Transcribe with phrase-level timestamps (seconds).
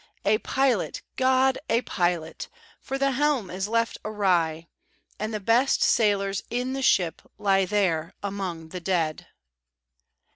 [0.25, 2.47] A pilot, GOD, a pilot!
[2.79, 4.65] for the helm is left awry,
[5.19, 9.27] And the best sailors in the ship lie there among the dead!"